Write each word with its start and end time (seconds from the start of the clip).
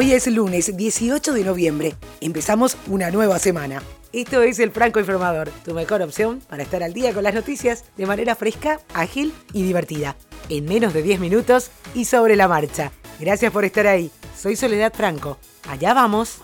Hoy 0.00 0.12
es 0.12 0.28
lunes 0.28 0.76
18 0.76 1.32
de 1.32 1.42
noviembre. 1.42 1.96
Empezamos 2.20 2.76
una 2.86 3.10
nueva 3.10 3.40
semana. 3.40 3.82
Esto 4.12 4.44
es 4.44 4.60
el 4.60 4.70
Franco 4.70 5.00
Informador, 5.00 5.50
tu 5.64 5.74
mejor 5.74 6.02
opción 6.02 6.40
para 6.48 6.62
estar 6.62 6.84
al 6.84 6.92
día 6.92 7.12
con 7.12 7.24
las 7.24 7.34
noticias 7.34 7.82
de 7.96 8.06
manera 8.06 8.36
fresca, 8.36 8.78
ágil 8.94 9.34
y 9.52 9.64
divertida. 9.64 10.14
En 10.50 10.66
menos 10.66 10.94
de 10.94 11.02
10 11.02 11.18
minutos 11.18 11.72
y 11.96 12.04
sobre 12.04 12.36
la 12.36 12.46
marcha. 12.46 12.92
Gracias 13.18 13.50
por 13.50 13.64
estar 13.64 13.88
ahí. 13.88 14.12
Soy 14.40 14.54
Soledad 14.54 14.92
Franco. 14.94 15.36
Allá 15.68 15.94
vamos 15.94 16.42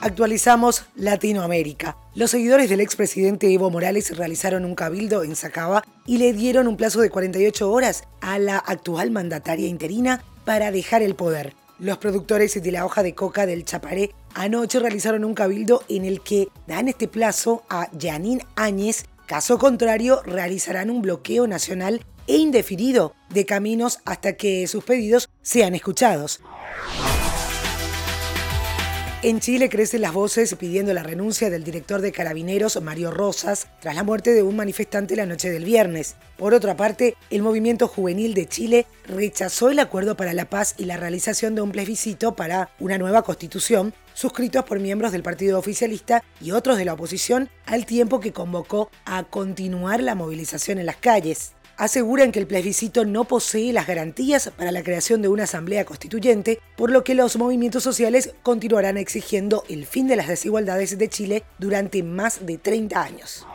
actualizamos 0.00 0.84
Latinoamérica. 0.96 1.96
Los 2.16 2.32
seguidores 2.32 2.68
del 2.70 2.80
expresidente 2.80 3.52
Evo 3.52 3.70
Morales 3.70 4.16
realizaron 4.16 4.64
un 4.64 4.74
cabildo 4.74 5.22
en 5.22 5.36
Sacaba 5.36 5.84
y 6.06 6.18
le 6.18 6.32
dieron 6.32 6.66
un 6.66 6.76
plazo 6.76 7.00
de 7.00 7.10
48 7.10 7.70
horas 7.70 8.02
a 8.20 8.38
la 8.40 8.58
actual 8.58 9.12
mandataria 9.12 9.68
interina 9.68 10.24
para 10.46 10.70
dejar 10.70 11.02
el 11.02 11.14
poder. 11.14 11.54
Los 11.78 11.98
productores 11.98 12.62
de 12.62 12.72
la 12.72 12.86
hoja 12.86 13.02
de 13.02 13.14
coca 13.14 13.44
del 13.44 13.66
Chaparé 13.66 14.14
anoche 14.32 14.78
realizaron 14.78 15.24
un 15.24 15.34
cabildo 15.34 15.82
en 15.90 16.06
el 16.06 16.22
que 16.22 16.48
dan 16.66 16.88
este 16.88 17.08
plazo 17.08 17.64
a 17.68 17.90
Janine 18.00 18.46
Áñez. 18.54 19.04
Caso 19.26 19.58
contrario, 19.58 20.22
realizarán 20.24 20.88
un 20.88 21.02
bloqueo 21.02 21.46
nacional 21.46 22.02
e 22.26 22.36
indefinido 22.36 23.14
de 23.28 23.44
caminos 23.44 23.98
hasta 24.06 24.34
que 24.34 24.66
sus 24.68 24.84
pedidos 24.84 25.28
sean 25.42 25.74
escuchados. 25.74 26.40
En 29.26 29.40
Chile 29.40 29.68
crecen 29.68 30.02
las 30.02 30.12
voces 30.12 30.54
pidiendo 30.54 30.94
la 30.94 31.02
renuncia 31.02 31.50
del 31.50 31.64
director 31.64 32.00
de 32.00 32.12
Carabineros, 32.12 32.80
Mario 32.80 33.10
Rosas, 33.10 33.66
tras 33.80 33.96
la 33.96 34.04
muerte 34.04 34.32
de 34.32 34.44
un 34.44 34.54
manifestante 34.54 35.16
la 35.16 35.26
noche 35.26 35.50
del 35.50 35.64
viernes. 35.64 36.14
Por 36.36 36.54
otra 36.54 36.76
parte, 36.76 37.16
el 37.30 37.42
movimiento 37.42 37.88
juvenil 37.88 38.34
de 38.34 38.46
Chile 38.46 38.86
rechazó 39.04 39.68
el 39.70 39.80
acuerdo 39.80 40.16
para 40.16 40.32
la 40.32 40.48
paz 40.48 40.76
y 40.78 40.84
la 40.84 40.96
realización 40.96 41.56
de 41.56 41.62
un 41.62 41.72
plebiscito 41.72 42.36
para 42.36 42.70
una 42.78 42.98
nueva 42.98 43.22
constitución, 43.22 43.94
suscritos 44.14 44.64
por 44.64 44.78
miembros 44.78 45.10
del 45.10 45.24
partido 45.24 45.58
oficialista 45.58 46.22
y 46.40 46.52
otros 46.52 46.78
de 46.78 46.84
la 46.84 46.92
oposición, 46.92 47.50
al 47.64 47.84
tiempo 47.84 48.20
que 48.20 48.32
convocó 48.32 48.92
a 49.06 49.24
continuar 49.24 50.04
la 50.04 50.14
movilización 50.14 50.78
en 50.78 50.86
las 50.86 50.98
calles 50.98 51.56
aseguran 51.76 52.32
que 52.32 52.38
el 52.38 52.46
plebiscito 52.46 53.04
no 53.04 53.24
posee 53.24 53.72
las 53.72 53.86
garantías 53.86 54.50
para 54.56 54.72
la 54.72 54.82
creación 54.82 55.22
de 55.22 55.28
una 55.28 55.44
asamblea 55.44 55.84
constituyente, 55.84 56.60
por 56.76 56.90
lo 56.90 57.04
que 57.04 57.14
los 57.14 57.36
movimientos 57.36 57.82
sociales 57.82 58.34
continuarán 58.42 58.96
exigiendo 58.96 59.64
el 59.68 59.86
fin 59.86 60.06
de 60.06 60.16
las 60.16 60.28
desigualdades 60.28 60.98
de 60.98 61.08
Chile 61.08 61.44
durante 61.58 62.02
más 62.02 62.44
de 62.46 62.58
30 62.58 63.02
años. 63.02 63.46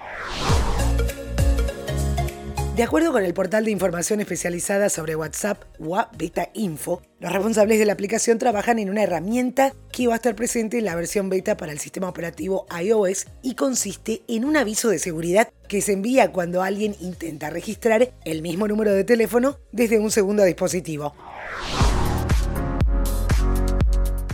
De 2.75 2.83
acuerdo 2.83 3.11
con 3.11 3.25
el 3.25 3.33
portal 3.33 3.65
de 3.65 3.71
información 3.71 4.21
especializada 4.21 4.87
sobre 4.87 5.17
WhatsApp, 5.17 5.61
WA 5.77 6.09
Beta 6.17 6.49
Info, 6.53 7.01
los 7.19 7.33
responsables 7.33 7.79
de 7.79 7.85
la 7.85 7.91
aplicación 7.91 8.39
trabajan 8.39 8.79
en 8.79 8.89
una 8.89 9.03
herramienta 9.03 9.73
que 9.91 10.07
va 10.07 10.13
a 10.13 10.15
estar 10.15 10.37
presente 10.37 10.77
en 10.77 10.85
la 10.85 10.95
versión 10.95 11.29
beta 11.29 11.57
para 11.57 11.73
el 11.73 11.79
sistema 11.79 12.07
operativo 12.07 12.65
iOS 12.81 13.27
y 13.41 13.55
consiste 13.55 14.21
en 14.29 14.45
un 14.45 14.55
aviso 14.55 14.87
de 14.87 14.99
seguridad 14.99 15.49
que 15.67 15.81
se 15.81 15.91
envía 15.91 16.31
cuando 16.31 16.63
alguien 16.63 16.95
intenta 17.01 17.49
registrar 17.49 18.13
el 18.23 18.41
mismo 18.41 18.69
número 18.69 18.93
de 18.93 19.03
teléfono 19.03 19.57
desde 19.73 19.99
un 19.99 20.09
segundo 20.09 20.45
dispositivo. 20.45 21.13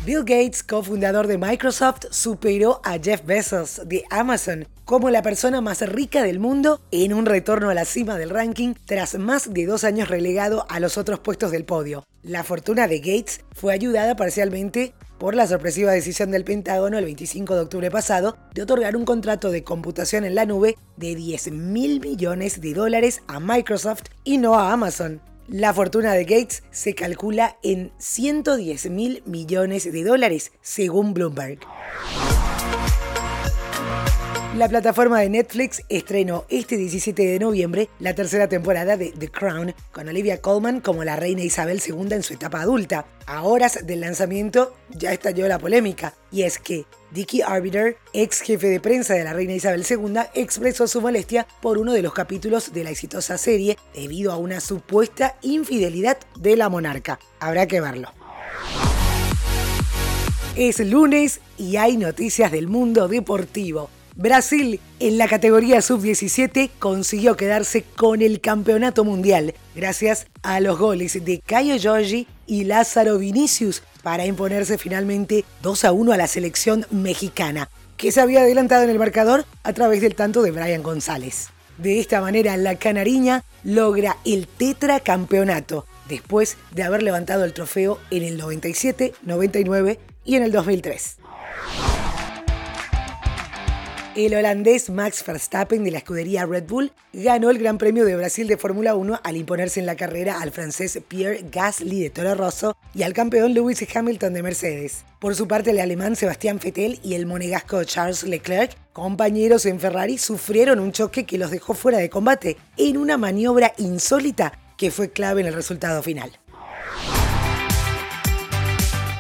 Bill 0.07 0.23
Gates, 0.23 0.63
cofundador 0.63 1.27
de 1.27 1.37
Microsoft, 1.37 2.05
superó 2.11 2.79
a 2.85 2.97
Jeff 2.97 3.25
Bezos 3.25 3.81
de 3.83 4.05
Amazon 4.09 4.65
como 4.85 5.09
la 5.09 5.21
persona 5.21 5.59
más 5.59 5.81
rica 5.81 6.23
del 6.23 6.39
mundo 6.39 6.79
en 6.91 7.13
un 7.13 7.25
retorno 7.25 7.69
a 7.69 7.73
la 7.73 7.83
cima 7.83 8.17
del 8.17 8.29
ranking 8.29 8.73
tras 8.85 9.19
más 9.19 9.53
de 9.53 9.65
dos 9.65 9.83
años 9.83 10.07
relegado 10.07 10.65
a 10.69 10.79
los 10.79 10.97
otros 10.97 11.19
puestos 11.19 11.51
del 11.51 11.65
podio. 11.65 12.05
La 12.23 12.45
fortuna 12.45 12.87
de 12.87 12.99
Gates 12.99 13.41
fue 13.51 13.73
ayudada 13.73 14.15
parcialmente 14.15 14.93
por 15.17 15.35
la 15.35 15.45
sorpresiva 15.45 15.91
decisión 15.91 16.31
del 16.31 16.45
Pentágono 16.45 16.97
el 16.97 17.03
25 17.03 17.55
de 17.55 17.61
octubre 17.63 17.91
pasado 17.91 18.37
de 18.53 18.61
otorgar 18.61 18.95
un 18.95 19.03
contrato 19.03 19.51
de 19.51 19.65
computación 19.65 20.23
en 20.23 20.35
la 20.35 20.45
nube 20.45 20.77
de 20.95 21.15
10 21.15 21.51
mil 21.51 21.99
millones 21.99 22.61
de 22.61 22.73
dólares 22.73 23.23
a 23.27 23.41
Microsoft 23.41 24.03
y 24.23 24.37
no 24.37 24.57
a 24.57 24.71
Amazon. 24.71 25.19
La 25.47 25.73
fortuna 25.73 26.11
de 26.13 26.25
Gates 26.25 26.63
se 26.71 26.93
calcula 26.93 27.57
en 27.63 27.93
110 27.99 28.89
mil 28.89 29.23
millones 29.25 29.89
de 29.89 30.03
dólares, 30.03 30.51
según 30.61 31.13
Bloomberg. 31.13 31.59
La 34.57 34.67
plataforma 34.67 35.21
de 35.21 35.29
Netflix 35.29 35.83
estrenó 35.87 36.43
este 36.49 36.75
17 36.75 37.25
de 37.25 37.39
noviembre 37.39 37.87
la 37.99 38.13
tercera 38.13 38.49
temporada 38.49 38.97
de 38.97 39.11
The 39.11 39.29
Crown, 39.29 39.73
con 39.93 40.09
Olivia 40.09 40.41
Colman 40.41 40.81
como 40.81 41.05
la 41.05 41.15
reina 41.15 41.43
Isabel 41.43 41.81
II 41.85 42.07
en 42.11 42.23
su 42.23 42.33
etapa 42.33 42.59
adulta. 42.59 43.05
A 43.25 43.43
horas 43.43 43.85
del 43.87 44.01
lanzamiento 44.01 44.75
ya 44.89 45.13
estalló 45.13 45.47
la 45.47 45.59
polémica, 45.59 46.13
y 46.29 46.41
es 46.41 46.59
que 46.59 46.83
Dickie 47.11 47.41
Arbiter, 47.41 47.97
ex 48.13 48.41
jefe 48.41 48.67
de 48.67 48.79
prensa 48.79 49.13
de 49.13 49.23
la 49.23 49.33
reina 49.33 49.53
Isabel 49.53 49.85
II, 49.89 50.19
expresó 50.33 50.87
su 50.87 51.01
molestia 51.01 51.47
por 51.61 51.77
uno 51.77 51.93
de 51.93 52.01
los 52.01 52.13
capítulos 52.13 52.73
de 52.73 52.83
la 52.83 52.89
exitosa 52.89 53.37
serie 53.37 53.77
debido 53.93 54.31
a 54.31 54.37
una 54.37 54.59
supuesta 54.59 55.35
infidelidad 55.41 56.17
de 56.37 56.57
la 56.57 56.69
monarca. 56.69 57.19
Habrá 57.39 57.65
que 57.67 57.79
verlo. 57.81 58.11
Es 60.55 60.79
lunes 60.79 61.39
y 61.57 61.77
hay 61.77 61.97
noticias 61.97 62.51
del 62.51 62.67
mundo 62.67 63.07
deportivo. 63.07 63.89
Brasil, 64.15 64.79
en 64.99 65.19
la 65.19 65.27
categoría 65.27 65.79
sub-17, 65.83 66.71
consiguió 66.79 67.37
quedarse 67.37 67.83
con 67.83 68.23
el 68.23 68.41
campeonato 68.41 69.03
mundial 69.03 69.53
gracias 69.75 70.25
a 70.41 70.59
los 70.59 70.79
goles 70.79 71.23
de 71.23 71.39
Caio 71.45 71.77
Giorgi 71.77 72.25
y 72.47 72.63
Lázaro 72.63 73.19
Vinicius 73.19 73.83
para 74.07 74.25
imponerse 74.25 74.77
finalmente 74.77 75.43
2 75.63 75.83
a 75.83 75.91
1 75.91 76.13
a 76.13 76.15
la 76.15 76.27
selección 76.27 76.85
mexicana, 76.91 77.69
que 77.97 78.13
se 78.13 78.21
había 78.21 78.39
adelantado 78.39 78.83
en 78.85 78.89
el 78.89 78.99
marcador 78.99 79.43
a 79.63 79.73
través 79.73 79.99
del 79.99 80.15
tanto 80.15 80.43
de 80.43 80.51
Brian 80.51 80.81
González. 80.81 81.49
De 81.77 81.99
esta 81.99 82.21
manera, 82.21 82.55
la 82.55 82.75
canariña 82.75 83.43
logra 83.65 84.15
el 84.23 84.47
tetracampeonato 84.47 85.85
después 86.07 86.55
de 86.71 86.83
haber 86.83 87.03
levantado 87.03 87.43
el 87.43 87.51
trofeo 87.51 87.99
en 88.09 88.23
el 88.23 88.37
97, 88.37 89.13
99 89.23 89.99
y 90.23 90.35
en 90.37 90.43
el 90.43 90.53
2003. 90.53 91.17
El 94.17 94.33
holandés 94.33 94.89
Max 94.89 95.23
Verstappen 95.23 95.83
de 95.83 95.91
la 95.91 95.99
escudería 95.99 96.47
Red 96.47 96.63
Bull 96.63 96.91
ganó 97.13 97.51
el 97.51 97.59
Gran 97.59 97.77
Premio 97.77 98.03
de 98.03 98.15
Brasil 98.15 98.47
de 98.47 98.57
Fórmula 98.57 98.95
1 98.95 99.19
al 99.23 99.37
imponerse 99.37 99.79
en 99.79 99.85
la 99.85 99.95
carrera 99.95 100.41
al 100.41 100.49
francés 100.49 100.99
Pierre 101.07 101.45
Gasly 101.51 102.01
de 102.01 102.09
Toro 102.09 102.33
Rosso 102.33 102.75
y 102.95 103.03
al 103.03 103.13
campeón 103.13 103.53
Lewis 103.53 103.85
Hamilton 103.95 104.33
de 104.33 104.41
Mercedes. 104.41 105.05
Por 105.19 105.35
su 105.35 105.47
parte, 105.47 105.69
el 105.69 105.79
alemán 105.79 106.15
Sebastián 106.15 106.59
Vettel 106.59 106.99
y 107.03 107.13
el 107.13 107.27
monegasco 107.27 107.83
Charles 107.83 108.23
Leclerc, 108.23 108.75
compañeros 108.91 109.67
en 109.67 109.79
Ferrari, 109.79 110.17
sufrieron 110.17 110.79
un 110.79 110.93
choque 110.93 111.27
que 111.27 111.37
los 111.37 111.51
dejó 111.51 111.75
fuera 111.75 111.99
de 111.99 112.09
combate 112.09 112.57
en 112.75 112.97
una 112.97 113.17
maniobra 113.17 113.75
insólita 113.77 114.57
que 114.77 114.89
fue 114.89 115.11
clave 115.11 115.41
en 115.41 115.47
el 115.47 115.53
resultado 115.53 116.01
final. 116.01 116.31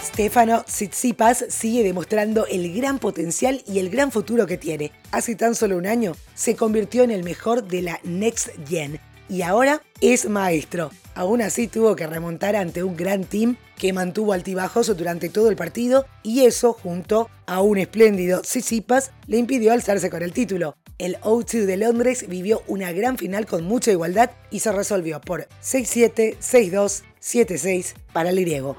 Stefano 0.07 0.63
Tsitsipas 0.63 1.45
sigue 1.49 1.83
demostrando 1.83 2.47
el 2.47 2.73
gran 2.73 2.97
potencial 2.97 3.61
y 3.67 3.79
el 3.79 3.89
gran 3.89 4.09
futuro 4.09 4.47
que 4.47 4.57
tiene. 4.57 4.93
Hace 5.11 5.35
tan 5.35 5.53
solo 5.53 5.77
un 5.77 5.85
año 5.85 6.15
se 6.33 6.55
convirtió 6.55 7.03
en 7.03 7.11
el 7.11 7.25
mejor 7.25 7.67
de 7.67 7.81
la 7.81 7.99
Next 8.03 8.49
Gen 8.67 9.01
y 9.27 9.41
ahora 9.41 9.81
es 9.99 10.29
maestro. 10.29 10.91
Aún 11.13 11.41
así 11.41 11.67
tuvo 11.67 11.97
que 11.97 12.07
remontar 12.07 12.55
ante 12.55 12.83
un 12.83 12.95
gran 12.95 13.25
team 13.25 13.57
que 13.77 13.91
mantuvo 13.91 14.31
altibajos 14.31 14.95
durante 14.95 15.27
todo 15.27 15.49
el 15.49 15.57
partido 15.57 16.05
y 16.23 16.45
eso, 16.45 16.71
junto 16.71 17.29
a 17.45 17.61
un 17.61 17.77
espléndido 17.77 18.41
Tsitsipas, 18.41 19.11
le 19.27 19.37
impidió 19.37 19.73
alzarse 19.73 20.09
con 20.09 20.23
el 20.23 20.31
título. 20.31 20.77
El 20.99 21.17
O2 21.17 21.65
de 21.65 21.75
Londres 21.75 22.25
vivió 22.29 22.63
una 22.67 22.93
gran 22.93 23.17
final 23.17 23.45
con 23.45 23.65
mucha 23.65 23.91
igualdad 23.91 24.31
y 24.51 24.61
se 24.61 24.71
resolvió 24.71 25.19
por 25.19 25.49
6-7, 25.61 26.37
6-2, 26.39 27.03
7-6 27.21 27.93
para 28.13 28.29
el 28.29 28.39
griego. 28.39 28.77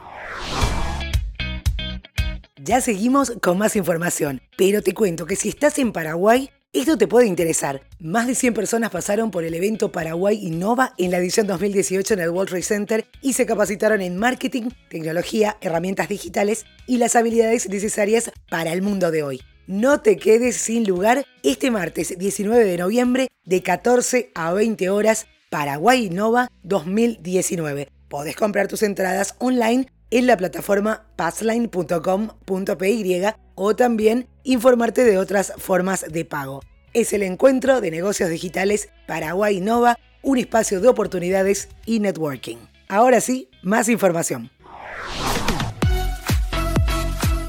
Ya 2.69 2.83
seguimos 2.83 3.33
con 3.41 3.57
más 3.57 3.77
información, 3.77 4.43
pero 4.59 4.83
te 4.83 4.93
cuento 4.93 5.25
que 5.25 5.37
si 5.37 5.49
estás 5.49 5.79
en 5.79 5.91
Paraguay, 5.91 6.51
esto 6.75 6.99
te 6.99 7.09
puede 7.09 7.27
interesar. 7.27 7.81
Más 7.99 8.27
de 8.27 8.35
100 8.35 8.53
personas 8.53 8.91
pasaron 8.91 9.31
por 9.31 9.45
el 9.45 9.55
evento 9.55 9.91
Paraguay 9.91 10.39
Innova 10.47 10.93
en 10.99 11.11
la 11.11 11.17
edición 11.17 11.47
2018 11.47 12.13
en 12.13 12.21
el 12.21 12.29
World 12.29 12.51
Trade 12.51 12.63
Center 12.63 13.07
y 13.23 13.33
se 13.33 13.47
capacitaron 13.47 14.03
en 14.03 14.19
marketing, 14.19 14.69
tecnología, 14.91 15.57
herramientas 15.63 16.11
digitales 16.11 16.67
y 16.87 16.99
las 16.99 17.17
habilidades 17.17 17.71
necesarias 17.71 18.33
para 18.51 18.75
el 18.75 18.83
mundo 18.83 19.11
de 19.11 19.23
hoy. 19.23 19.41
No 19.67 20.03
te 20.03 20.19
quedes 20.19 20.59
sin 20.59 20.87
lugar 20.87 21.25
este 21.43 21.71
martes 21.71 22.19
19 22.19 22.67
de 22.67 22.77
noviembre 22.77 23.29
de 23.47 23.63
14 23.63 24.31
a 24.35 24.53
20 24.53 24.91
horas 24.91 25.27
Paraguay 25.49 26.09
Innova 26.09 26.51
2019. 26.65 27.89
Podés 28.11 28.37
comprar 28.37 28.69
tus 28.69 28.83
entradas 28.83 29.37
online 29.39 29.87
en 30.11 30.27
la 30.27 30.37
plataforma 30.37 31.07
passline.com.py 31.17 33.25
o 33.55 33.77
también 33.77 34.29
informarte 34.45 35.05
de 35.05 35.19
otras 35.19 35.53
formas 35.57 36.07
de 36.09 36.25
pago. 36.25 36.63
Es 36.95 37.13
el 37.13 37.23
encuentro 37.23 37.81
de 37.81 37.91
negocios 37.91 38.31
digitales 38.31 38.89
Paraguay 39.07 39.61
Nova, 39.61 39.99
un 40.23 40.39
espacio 40.39 40.81
de 40.81 40.89
oportunidades 40.89 41.69
y 41.87 42.01
networking. 42.01 42.57
Ahora 42.89 43.21
sí, 43.21 43.51
más 43.63 43.89
información. 43.89 44.51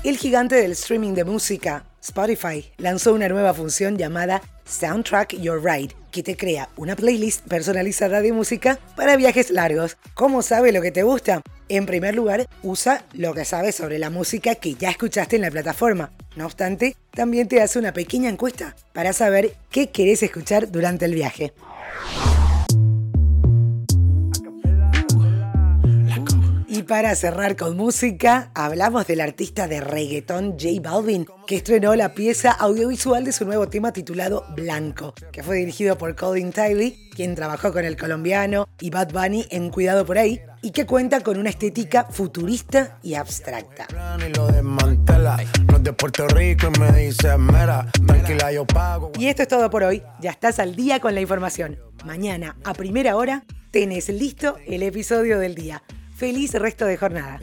el 0.09 0.17
gigante 0.17 0.55
del 0.55 0.71
streaming 0.71 1.13
de 1.13 1.23
música, 1.23 1.85
Spotify, 2.01 2.71
lanzó 2.77 3.13
una 3.13 3.29
nueva 3.29 3.53
función 3.53 3.97
llamada 3.97 4.41
Soundtrack 4.65 5.39
Your 5.39 5.63
Ride, 5.63 5.95
que 6.11 6.23
te 6.23 6.37
crea 6.37 6.69
una 6.77 6.95
playlist 6.95 7.47
personalizada 7.47 8.21
de 8.21 8.33
música 8.33 8.79
para 8.95 9.15
viajes 9.15 9.49
largos. 9.49 9.97
¿Cómo 10.13 10.41
sabe 10.41 10.71
lo 10.71 10.81
que 10.81 10.91
te 10.91 11.03
gusta? 11.03 11.41
En 11.69 11.85
primer 11.85 12.15
lugar, 12.15 12.47
usa 12.63 13.05
lo 13.13 13.33
que 13.33 13.45
sabes 13.45 13.75
sobre 13.75 13.99
la 13.99 14.09
música 14.09 14.55
que 14.55 14.75
ya 14.75 14.89
escuchaste 14.89 15.35
en 15.35 15.43
la 15.43 15.51
plataforma. 15.51 16.11
No 16.35 16.45
obstante, 16.45 16.95
también 17.11 17.47
te 17.47 17.61
hace 17.61 17.79
una 17.79 17.93
pequeña 17.93 18.29
encuesta 18.29 18.75
para 18.93 19.13
saber 19.13 19.53
qué 19.69 19.89
querés 19.89 20.23
escuchar 20.23 20.71
durante 20.71 21.05
el 21.05 21.13
viaje. 21.13 21.53
Para 26.89 27.13
cerrar 27.13 27.55
con 27.55 27.77
música, 27.77 28.49
hablamos 28.55 29.05
del 29.05 29.21
artista 29.21 29.67
de 29.67 29.79
reggaetón 29.79 30.53
J 30.53 30.81
Balvin, 30.81 31.27
que 31.45 31.57
estrenó 31.57 31.93
la 31.93 32.15
pieza 32.15 32.49
audiovisual 32.49 33.23
de 33.23 33.31
su 33.31 33.45
nuevo 33.45 33.69
tema 33.69 33.93
titulado 33.93 34.43
Blanco, 34.55 35.13
que 35.31 35.43
fue 35.43 35.57
dirigido 35.57 35.99
por 35.99 36.15
Colin 36.15 36.51
Tiley, 36.51 37.11
quien 37.15 37.35
trabajó 37.35 37.71
con 37.71 37.85
el 37.85 37.95
colombiano 37.95 38.67
y 38.79 38.89
Bad 38.89 39.11
Bunny 39.11 39.45
en 39.51 39.69
Cuidado 39.69 40.03
por 40.03 40.17
ahí, 40.17 40.41
y 40.63 40.71
que 40.71 40.87
cuenta 40.87 41.21
con 41.21 41.37
una 41.37 41.51
estética 41.51 42.05
futurista 42.05 42.97
y 43.03 43.13
abstracta. 43.13 43.85
Y 49.19 49.27
esto 49.27 49.43
es 49.43 49.47
todo 49.47 49.69
por 49.69 49.83
hoy, 49.83 50.01
ya 50.21 50.31
estás 50.31 50.57
al 50.57 50.75
día 50.75 50.99
con 50.99 51.13
la 51.13 51.21
información. 51.21 51.77
Mañana, 52.03 52.57
a 52.63 52.73
primera 52.73 53.15
hora, 53.15 53.43
tenés 53.69 54.09
listo 54.09 54.57
el 54.65 54.81
episodio 54.81 55.37
del 55.37 55.53
día. 55.53 55.83
Feliz 56.19 56.53
resto 56.53 56.85
de 56.85 56.97
jornada. 56.97 57.39